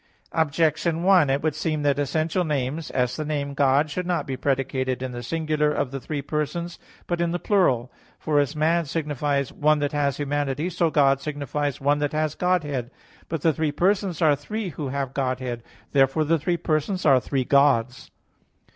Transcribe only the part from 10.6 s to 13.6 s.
so God signifies "one that has Godhead." But the